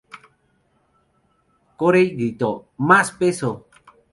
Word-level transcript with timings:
Corey 1.77 2.15
gritó: 2.15 2.69
"¡Más 2.77 3.11
peso! 3.11 3.67